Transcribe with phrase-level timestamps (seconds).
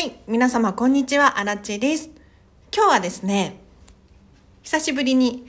[0.00, 2.08] はい、皆様こんにちは、あらちです。
[2.74, 3.60] 今日はですね、
[4.62, 5.46] 久しぶりに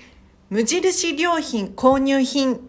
[0.50, 2.60] 無印良品購入品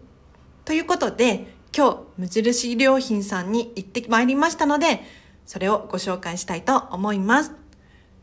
[0.63, 5.01] ということで、今日無印良品さんに行ってまいりましたので、
[5.45, 7.51] それをご紹介したいと思います。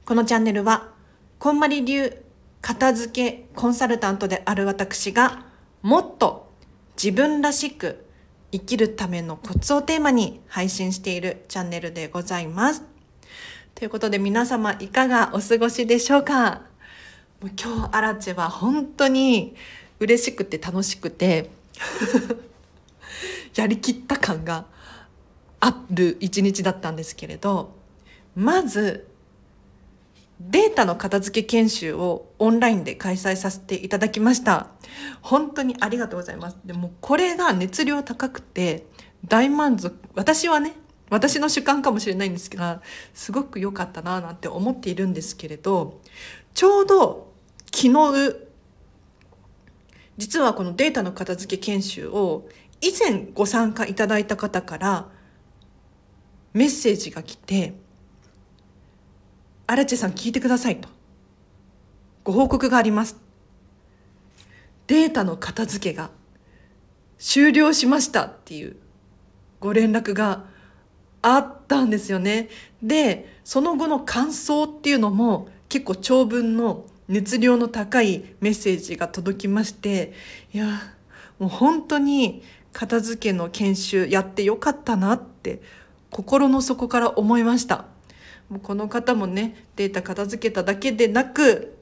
[0.07, 0.95] このチャンネルは、
[1.39, 2.17] こんまり流
[2.63, 5.45] 片付けコンサルタントである私が、
[5.83, 6.51] もっと
[6.97, 8.07] 自分らしく
[8.53, 13.00] 生きるためのコツをテーマに配信しているチャンネルでございます。
[13.81, 16.61] ということで皆様いかがお過ごしでしょうか？
[17.41, 19.55] もう今日アラチェは本当に
[20.01, 21.49] 嬉しくて楽しくて
[23.57, 24.67] やりきった感が
[25.61, 27.75] ある一日だったんですけれど
[28.37, 29.09] まず
[30.39, 34.67] データの片付け研修をオンラインで開催させていただきました。
[35.23, 36.59] 本当にありがとうございます。
[36.67, 38.85] でもこれが熱量高くて
[39.27, 40.75] 大満足私はね
[41.11, 42.81] 私の主観かもしれないんですが
[43.13, 46.01] すごく良かったななんて思っているんですけれど
[46.55, 47.33] ちょうど
[47.67, 48.37] 昨日
[50.17, 52.49] 実はこのデータの片付け研修を
[52.81, 55.09] 以前ご参加いただいた方から
[56.53, 57.75] メッセージが来て
[59.67, 60.89] 「荒地さん聞いてください」と
[62.25, 63.17] 「ご報告があります」
[64.87, 66.11] データの片付けが
[67.19, 68.77] 終了しましたっていう
[69.61, 70.50] ご連絡が
[71.23, 72.49] あったんですよね。
[72.83, 80.13] で、その後の感想っていうのも結構長文の熱量の高いメッセージが届きまして、
[80.53, 80.81] いや、
[81.39, 85.61] もう本当に片付けの研修やってよかったなって
[86.11, 87.87] 心の底から思いました。
[88.49, 91.77] もうこの方もね、データ片付けただけでなく、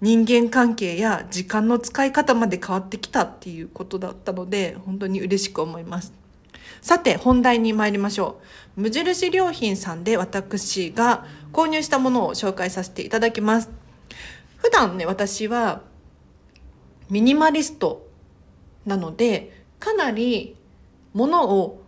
[0.00, 6.12] 人間関係や時間の使い方まで変わってきたっていうことだったので、本当に嬉しく思います。
[6.82, 8.40] さて本題に参りましょ
[8.76, 8.80] う。
[8.82, 13.70] 無印良品さんで私が購入したものを紹介させていただきます。
[14.56, 15.82] 普段ね私は
[17.08, 18.08] ミニマリスト
[18.84, 20.56] なのでかなり
[21.14, 21.82] 物を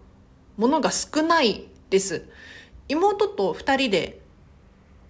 [0.56, 2.24] 物が少ないです。
[2.88, 4.20] 妹と2人で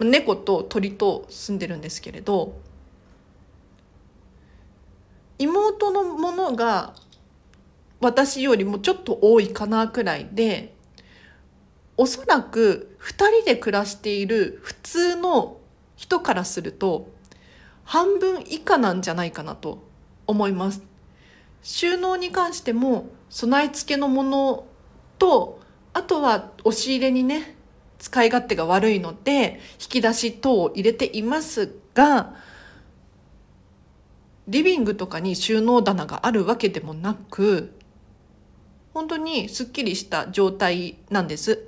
[0.00, 2.58] 猫と鳥と住んでるんですけれど
[5.38, 6.94] 妹のものが
[8.04, 10.74] 私よりもちょっと多いかなくらいで
[11.96, 15.56] おそらく2人で暮らしている普通の
[15.96, 17.08] 人からすると
[17.84, 19.82] 半分以下なんじゃないかなと
[20.26, 20.82] 思います。
[21.62, 24.66] 収納に関しても備え付けのもの
[25.18, 25.60] と
[25.94, 27.56] あとは押し入れにね
[27.98, 32.34] 使い勝手が悪いので引き出し等を入れていますが
[34.46, 37.72] リビングとかに収納棚があるわけでもなく
[38.94, 41.58] 本当にすっきりした状態なんです。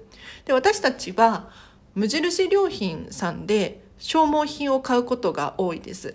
[0.44, 1.50] で私たちは
[1.94, 6.14] 無印良品さんで消耗品を買うことが多いです。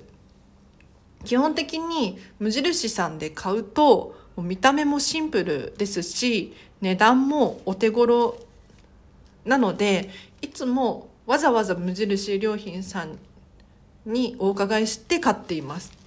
[1.25, 8.39] 基本的に無印さんで買うと見た目もシンプルですし値段もお手頃
[9.45, 10.09] なので
[10.41, 13.19] いつもわざわざ無印良品さん
[14.05, 16.00] にお伺いして買っています。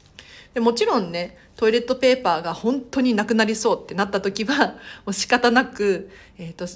[0.54, 6.66] でもちろんねトイレットペーパーが本当になくなりそうってなった時は もう仕方なく、えーと、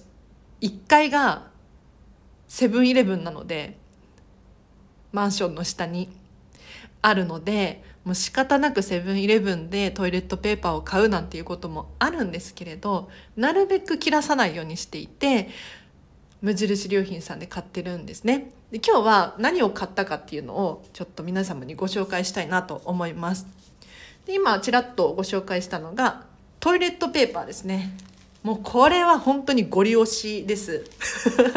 [0.60, 1.48] 1階が
[2.48, 3.78] セブンイレブンなので
[5.12, 6.08] マンションの下に
[7.00, 15.50] あるのでもう仕方なくセブンイレブンでトイレットペーパーを買うなんていうこともあるんですけれどなるべく切らさないようにしていて
[16.40, 18.52] 無印良品さんで買ってるんですね。
[18.70, 23.46] で今日は何を買ったかっていうのをちょっと皆様にご紹介したいなと思います。
[24.26, 26.26] で今ちらっとご紹介したのが
[26.60, 27.96] トイレットペーパーですね。
[28.42, 30.84] もうこれは本当にゴリ押しです。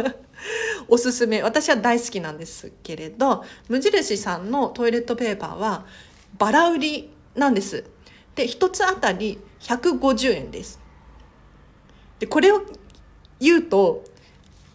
[0.88, 1.44] おすすめ。
[1.44, 5.86] 私は大好きなんですけれど無印さんのトイレットペーパーは
[6.38, 7.84] バラ売りなんです。
[8.36, 10.80] で1つあたり150円です。
[12.20, 12.64] でこれを
[13.40, 14.04] 言うと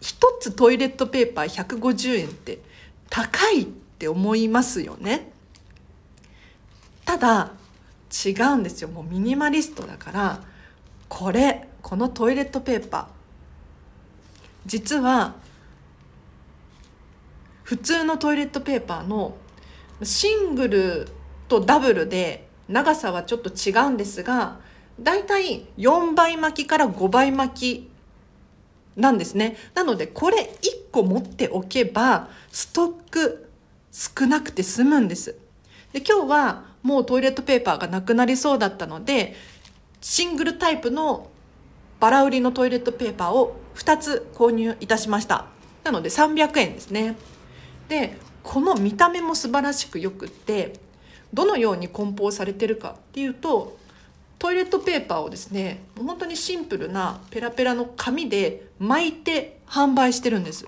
[0.07, 2.59] 1つトイレットペーパー150円って
[3.09, 5.31] 高いって思いますよね。
[7.03, 7.51] ただ
[8.25, 8.87] 違うんですよ。
[8.87, 10.41] もうミニマリストだから
[11.09, 13.05] これこのトイレットペーパー
[14.65, 15.35] 実は
[17.63, 19.35] 普通のトイレットペーパーの
[20.03, 21.07] シングル
[21.49, 24.59] とダブルで長さはちょっと違うんですが
[25.01, 27.96] だいたい4倍巻きから5倍巻き
[28.97, 29.55] なんですね。
[29.75, 33.49] なのでこれ1個持っておけばストック
[33.91, 35.35] 少なくて済むんです。
[35.93, 39.35] で今日はもうトイレットペーパーがなくなりそうだったので
[40.01, 41.29] シングルタイプの
[41.99, 45.45] バラ売りのトイレットペーパーを2つ購入いたしました。
[45.83, 47.15] なので300円ですね。
[47.87, 50.73] でこの見た目も素晴らしくよくって
[51.33, 53.77] どのように梱包されてるかっていうと
[54.39, 60.67] トイレットペーパーをですね本当にシンプルなペラペラの紙で巻いて販売してるんです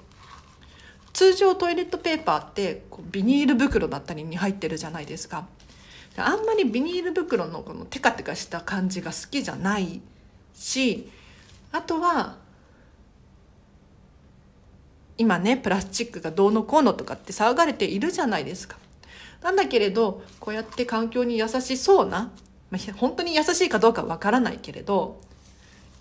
[1.13, 5.47] 通常トイレットペーパーってこうビニール袋だったりに入ってるじゃないですか
[6.17, 10.01] あんまりビニール袋のこのテカテカした感じが好きじゃない
[10.53, 11.09] し
[11.71, 12.37] あとは
[15.17, 18.77] 今ねプラスチックがどうのこうのとかって騒がれているじゃないですか。
[19.43, 22.31] なんだけれどこうやって環境に優しそうな、
[22.71, 25.19] まあ、本当に優しいかどうかわからないけれど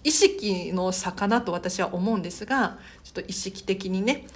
[0.05, 4.27] 意識の差かなと私は思うんですがちょっと意識的にね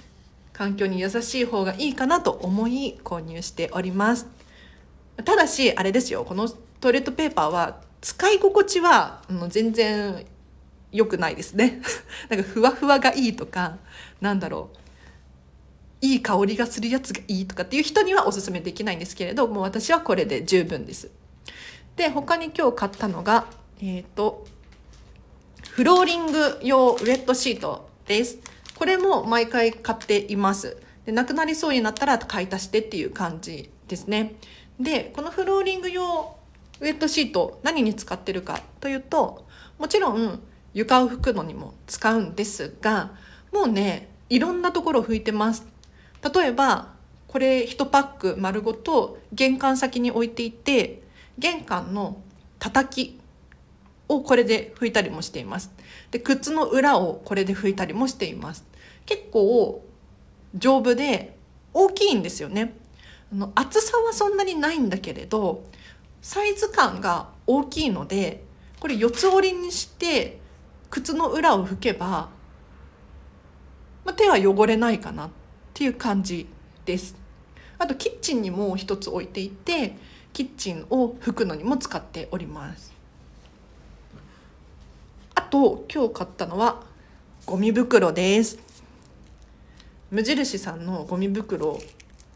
[0.51, 4.27] 環境に優しい方がいいかなと思い購入しております。
[5.25, 6.47] ただしあれですよこの
[6.79, 10.25] トイレットペーパーは使い心地は全然
[10.91, 11.81] 良くないですね。
[12.29, 13.77] なんかふわふわがいいとか
[14.21, 14.77] なんだろう。
[16.01, 21.09] いい香りがするやつがいいとかっていう人にはおすすめできないんですけれどもう私はこれで十分です。
[21.95, 23.45] で他に今日買ったのが
[23.81, 24.45] えっ、ー、と
[25.61, 28.37] フローリング用ウェットシートです。
[28.75, 30.77] これも毎回買っています。
[31.05, 34.35] でなくなりそうになったら買い足してっていう感じですね。
[34.79, 36.35] でこのフローリング用
[36.79, 39.45] ウェットシート何に使ってるかというと
[39.77, 40.41] もちろん
[40.73, 43.11] 床を拭くのにも使うんですが
[43.51, 45.65] もうねいろんなところを拭いてます。
[46.33, 46.93] 例えば
[47.27, 51.02] これ1パック丸ごと玄関先に置いていて
[51.37, 52.21] 玄関の
[52.59, 53.19] 叩き
[54.07, 55.71] をこれで拭いたりもしています。
[56.11, 58.65] で靴の裏をこれで拭いたりもしています。
[59.05, 59.83] 結構
[60.55, 61.35] 丈夫で
[61.73, 62.75] 大きいんですよね。
[63.31, 65.63] あの厚さはそんなにないんだけれど
[66.21, 68.43] サイズ感が大きいので
[68.79, 70.39] これ四つ折りにして
[70.89, 72.29] 靴の裏を拭けば、
[74.05, 75.29] ま、手は汚れないかなっ
[75.73, 76.47] ていう感じ
[76.85, 77.15] です。
[77.79, 79.97] あとキッチンにも一つ置いていて
[80.33, 82.91] キッチンを拭くのにも使っております。
[85.35, 86.83] あと今日買ったのは
[87.45, 88.57] ゴミ袋です。
[90.09, 91.79] 無印さんのゴミ袋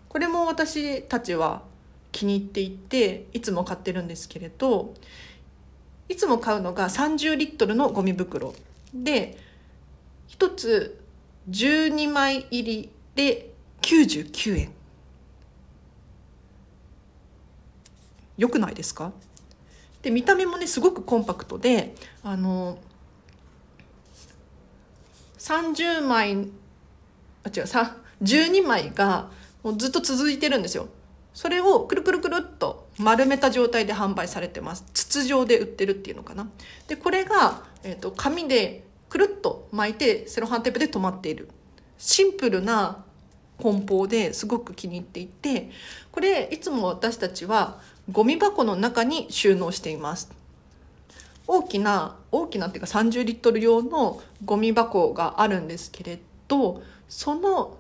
[0.09, 1.63] これも私たちは
[2.11, 4.93] 気に入っていていつも買ってるんですけれど
[6.09, 8.53] いつも買うのが30リットルのゴミ袋。
[8.93, 9.37] で
[10.29, 11.01] 1つ
[11.49, 14.76] 12枚入りで99円。
[18.37, 19.11] よくないですか？
[20.01, 22.77] で見た目もねすごくコンパクトであの
[25.39, 26.33] 30枚
[27.43, 27.63] あ違う
[28.23, 29.29] 12枚が
[29.63, 30.87] もうずっと続いてるんですよ。
[31.33, 34.85] それをくるくるくるっと丸めた状態で販売されてます。
[34.93, 36.49] 筒状で売ってるっていうのかな。
[36.87, 41.49] でこれが、えーと、紙でくるっと巻いてセロハンテープで止まっている。
[41.99, 43.05] シンプルな
[43.57, 45.69] 梱包ですごく気に入っていて
[46.11, 47.79] これいつも私たちは
[48.11, 50.31] ゴミ箱の中に収納しています。
[51.47, 57.77] 大きな大きなっていうか30リットル用のゴミ箱があるんですけれどその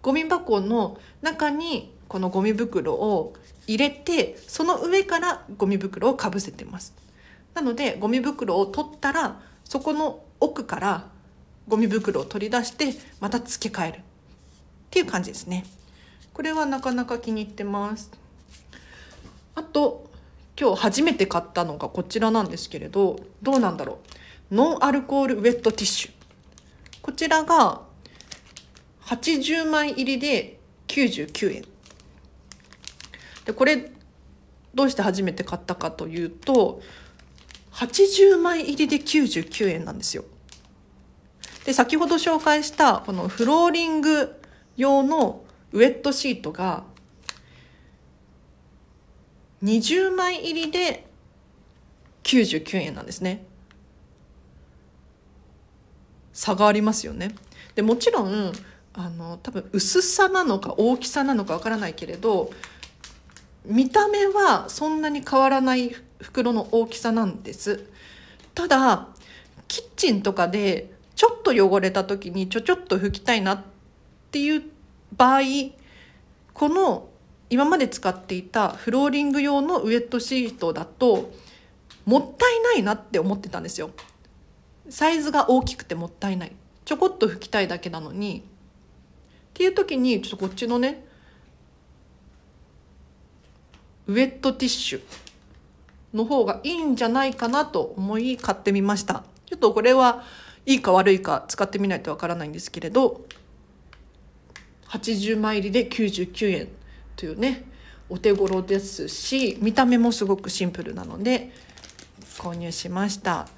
[0.00, 3.34] ゴミ箱の中にこのゴミ袋を
[3.66, 6.94] 入れてその上からゴミ袋をかぶせてます。
[7.54, 11.08] なのでゴミ袋を取ったらそこの奥から
[11.68, 14.00] ゴミ袋を取り出してまた付け替える。
[14.94, 15.64] っていう感じですね。
[16.32, 18.12] これはなかなか気に入ってます。
[19.56, 20.08] あと
[20.56, 23.98] 今日初めて買ったのがこちらなんですけれどどうなんだろ
[24.52, 24.54] う。
[24.54, 26.12] ノンアルコールウェットティッシュ。
[27.02, 27.80] こちらが
[29.06, 31.64] 80枚入りで99円。
[33.46, 33.90] でこれ
[34.76, 36.80] どうして初めて買ったかというと
[37.72, 40.24] 80枚入りで99円なんですよ。
[41.64, 44.40] で先ほど紹介したこのフローリング
[44.76, 46.84] 用のウェットシートが
[49.62, 51.06] 20枚入りで
[52.22, 53.44] 99円なんですね。
[56.32, 57.34] 差がありますよね。
[57.74, 58.52] でもちろん
[58.92, 62.50] あの多分薄さなのか大きさなのかわからないけれど
[63.64, 67.84] 見た目はそんなに変わらない袋の大きさなんです
[68.54, 69.08] ただ
[69.66, 73.73] キッチンとかでちょっと汚れた時にちょちょっと拭きたいなって
[74.34, 74.64] ていう
[75.16, 75.42] 場合
[76.54, 77.08] この
[77.50, 81.30] 今まで使っていたフローリング用のウェットシートだと
[82.04, 83.90] もったいないなって思ってたんですよ。
[84.88, 86.52] サイズが大きくてもったいない。
[86.84, 88.40] ちょこっと拭きたいだけなのに。
[88.40, 88.42] っ
[89.54, 91.04] ていう時にちょっとこっちのね
[94.08, 95.00] ウェットティッシュ
[96.12, 99.22] の方がいいんじゃないかなと思い買ってみました。
[99.46, 100.24] ちょっとこれは
[100.66, 103.24] いいか悪いか使ってみないとわからないんですけれど。
[104.94, 106.68] 80枚入りで99円
[107.16, 107.64] というね
[108.08, 111.50] お手頃ですし見た目もすごくシンプルなので
[112.38, 113.48] 購入しました。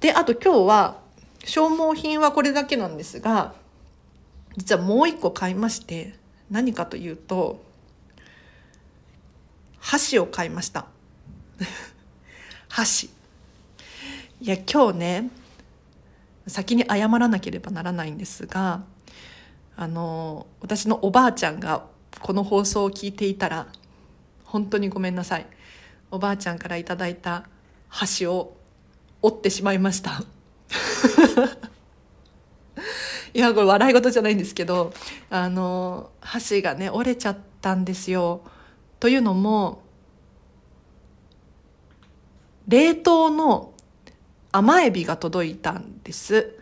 [0.00, 1.00] であと今日は
[1.44, 3.54] 消耗品はこれだけなんですが
[4.56, 6.14] 実はもう一個買いまして
[6.50, 7.62] 何かというと
[9.78, 10.86] 箸を買いました。
[12.68, 13.10] 箸。
[14.40, 15.30] いや今日ね
[16.46, 18.82] 先に謝らなければならないんですが
[19.80, 21.86] あの私のおばあちゃんが
[22.20, 23.66] この放送を聞いていたら
[24.44, 25.46] 本当にごめんなさい。
[26.10, 27.46] おばあちゃんからいただいた
[27.88, 28.58] 箸を
[29.22, 30.20] 折ってしまいました。
[33.32, 34.92] いやこれ笑い事じゃないんですけど
[35.30, 38.42] あの箸がね折れちゃったんですよ。
[38.98, 39.80] というのも
[42.68, 43.72] 冷凍の
[44.52, 46.54] 甘エビが届いたんです。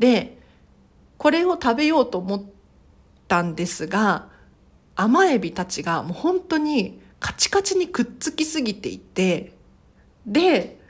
[0.00, 0.39] で
[1.20, 2.42] これを食べようと思っ
[3.28, 4.30] たんですが
[4.96, 9.52] 甘エビたちがもう本当にカチカチにくっつきすぎていて
[10.24, 10.80] で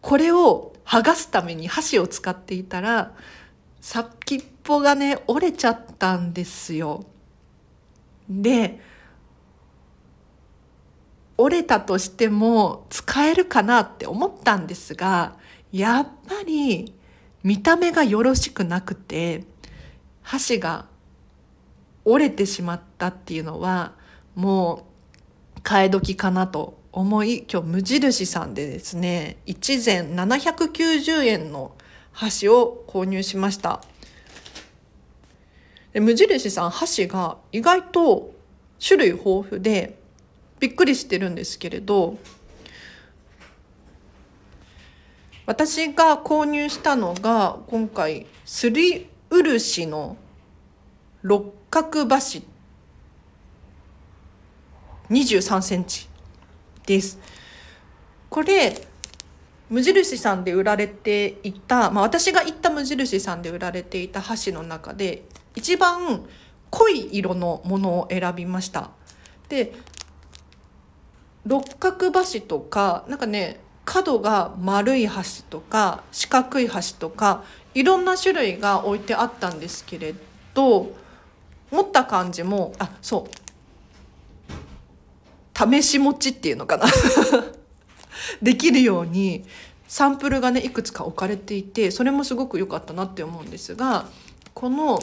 [0.00, 3.14] これを剥がすために箸を使っていたら
[3.80, 7.06] 先っぽがね折れちゃったんですよ。
[8.28, 8.80] で
[11.38, 15.36] 折れたとしても使えるかなって思ったんですが
[15.72, 16.94] やっぱり
[17.44, 19.44] 見た目がよろしくなくて
[20.22, 20.86] 箸が
[22.04, 23.94] 折れてしまったっていうのは
[24.34, 24.86] も
[25.56, 31.72] う替え時かなと思い今日無印さんでですね1膳790円の
[32.12, 33.82] 箸を購入しました。
[35.92, 38.34] で無印さん箸が意外と
[38.84, 39.98] 種類豊富で
[40.60, 42.18] びっくりしてるんですけれど
[45.46, 50.16] 私が購入したのが今回すり漆の
[51.22, 52.44] 六角箸
[55.10, 56.08] 23センチ。
[56.88, 57.18] です。
[58.30, 58.74] これ
[59.68, 65.24] 無印さんで売られていた、まあ、私が行った無印さんで売られていた箸の中で
[65.54, 66.24] 一番
[66.70, 68.90] 濃い色のものを選びました。
[69.50, 69.74] で
[71.46, 80.14] 六角箸とかなんかね角が丸い箸とか四角い箸とかいろんな種類が置いてあったんですけれ
[80.54, 80.90] ど
[81.70, 83.48] 持った感じもあそう。
[85.58, 86.86] 試し持ちっていうのかな。
[88.40, 89.44] できるように
[89.88, 94.06] サンプルがねいくつか置かれていてそれもすごく良かったなって思うんですが
[94.54, 95.00] この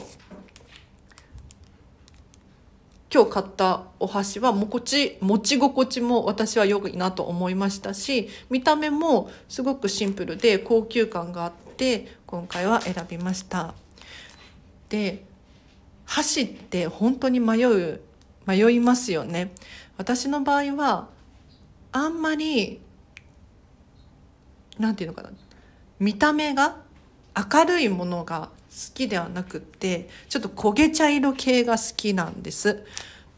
[3.16, 13.74] 今日買ったお箸はもこち持ち心地も私は良いなと思いましたし見た目もすごくシンプルで高級感があって今回は選びました。
[14.90, 15.24] で
[16.04, 18.02] 箸って本当に迷う
[18.46, 19.54] 迷いますよね。
[19.96, 21.08] 私の場合は
[21.94, 22.82] あんまり
[24.78, 25.30] なんていうのかな
[26.00, 26.76] 見た目が
[27.34, 32.84] 明るいものが好きではなくってちょっと焦げ茶色系が好きなんです。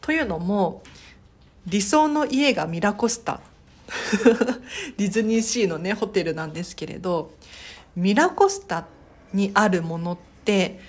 [0.00, 0.82] というのも
[1.66, 3.40] 理想の家がミラコスタ
[4.96, 7.32] ディズニーシーのねホテルなんですけれど
[7.94, 8.86] ミラコスタ
[9.32, 10.80] にあるものって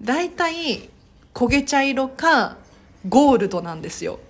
[0.00, 0.88] 大体
[1.34, 2.56] 焦げ茶色か
[3.08, 4.20] ゴールドなんですよ。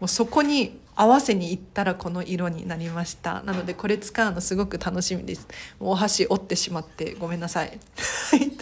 [0.00, 3.40] もうそこに合わせに行ったらこの色になりました。
[3.44, 5.46] なのでこれ使うのすごく楽しみです。
[5.78, 7.78] もうお箸折ってしまってごめんなさい。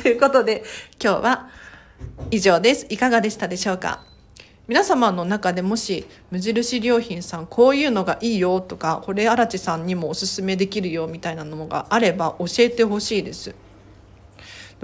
[0.02, 0.62] ということで
[1.02, 1.48] 今日は
[2.30, 2.86] 以上です。
[2.90, 4.04] いかがでしたでしょうか？
[4.68, 13.54] 皆様の中でもし無印良品さんこういうのがいいよとかこれ荒地さんにもおすすめできるよみたいなのがあれば教えてほしいです。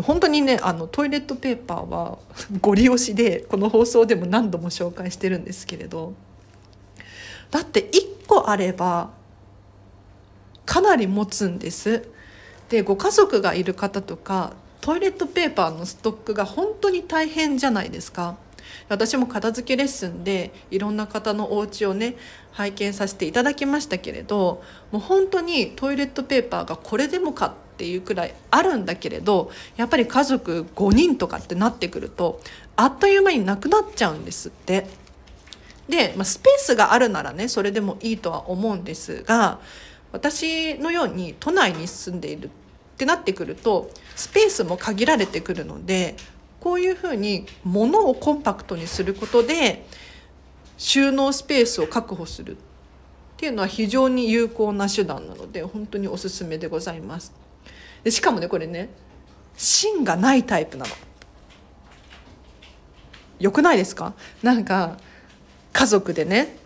[0.01, 2.19] 本当にねあのトイレットペーパーは
[2.63, 6.15] ご利用しでこの放送でも何度も紹介してるんですけれど。
[7.53, 9.11] だって1個あれば
[10.65, 12.09] かなり持つんです
[12.69, 18.37] でご家族がいる方とかトイレットペーパーのストックが本当に大変じゃないですか
[18.89, 22.17] 私も片付けレッスンでいろんな方のお家をね
[22.53, 32.41] 拝見させていただきましたけれどもう本当にトイレットペーパーがこれでもかっていうくらいあるんだけれどやっぱり家族5人とかってなってくると
[32.77, 35.02] あっという間になくなっちゃうんですって。
[35.93, 39.61] で、まあ、スペースがあるならねそれでもいいとは思うんですが
[40.11, 42.51] 私のように都内に住んでいるっ
[42.97, 46.17] てなってくるとスペースも限られてくるので
[46.61, 49.85] こういうふうに物をコンパクトにすることで
[50.79, 52.57] 収納スペースを確保する。
[52.57, 52.57] っ
[53.37, 57.33] ていうのは非常に有効な手段なので本当におすすめでございます。
[58.05, 58.89] でしかもねこれね
[59.57, 60.93] 芯がないタイプなの。
[63.41, 64.15] よくないですか？
[64.43, 64.97] なんか
[65.73, 66.57] 家族でね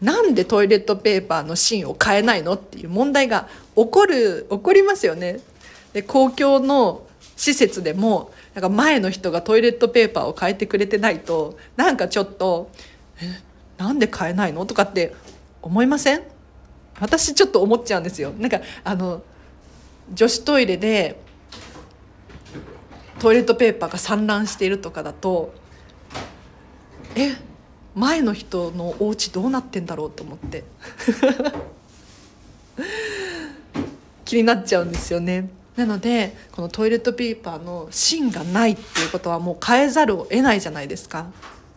[0.00, 5.40] なんでトイレットペーパーの芯を変えないのっていう問題が起こる起こりますよね
[5.92, 12.70] で公共の施設でもなんか前の人がトイレットペーパーを変えてくれてないとなんかちょっと
[13.20, 13.40] 「え
[13.76, 15.14] なんで変えないの?」とかって
[15.62, 16.22] 思いません？
[17.00, 18.32] 私ちょっと思っちゃうんですよ。
[18.38, 19.22] なんかあの
[20.12, 21.20] 女子トイレで
[23.18, 25.52] トイレットペーパーが散乱しているとかだと
[27.14, 27.36] え
[27.94, 30.64] 前の人のお家どうなってんだろうと思って
[34.24, 35.48] 気になっちゃうんですよね。
[35.76, 41.26] なのでこのトイレットペーパーの芯がないっていうことはもう変えざるを得ないじゃないですか。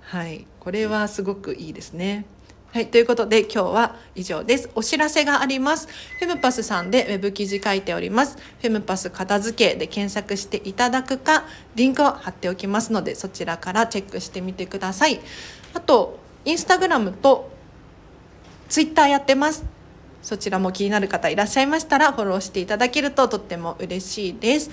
[0.02, 2.26] はいこれはすごくいいですね。
[2.72, 2.88] はい。
[2.88, 4.70] ということで今日は以上です。
[4.76, 5.88] お知らせがあります。
[6.20, 8.38] フェムパスさんでウェブ記事書いております。
[8.62, 15.20] フェムパス片付けで検索していただくか、リンクを貼っておきますので、そちらからチェックしてみてください。
[15.74, 17.52] あと、インスタグラムと
[18.70, 19.64] ツイッターやってます。
[20.22, 24.72] そちらも気になる方いらっしゃいましたらフォローしていただけるととっても嬉しいです。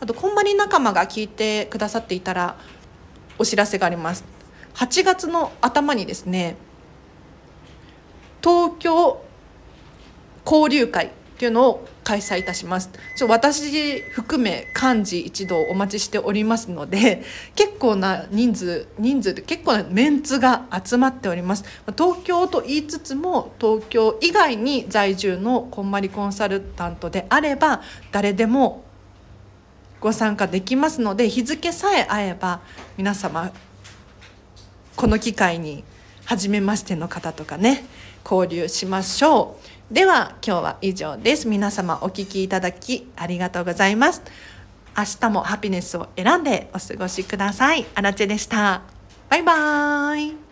[0.00, 2.56] あと、こんまり仲間が聞いてくださっていたら
[3.38, 4.24] お知らせがあります。
[4.74, 6.56] 8月の頭にですね、
[8.46, 9.20] 東京
[10.44, 12.90] 交流会っていうのを開催いたします。
[13.16, 17.24] ちょ私含め幹事一同お待ちしておりますので
[17.56, 21.64] 結構な人数人数で結構なメンツが集まっております。
[21.98, 28.84] 東京と言いつつも東京以外に在住のこんまりコンサルタントであれば誰でも
[30.00, 32.60] ご参加できますので日付さえ合えば
[32.96, 33.50] 皆様
[34.94, 35.82] この機会に
[36.24, 37.84] 初めましての方とかね
[38.28, 39.56] 交流しましょ
[39.90, 39.94] う。
[39.94, 41.46] では今日は以上です。
[41.46, 44.22] 皆様お聴きいただきありがとうございます。
[44.98, 47.86] 明日もハピネスを選んでお過ごしください。
[47.94, 48.82] あらでした。
[49.28, 50.45] バイバーイ。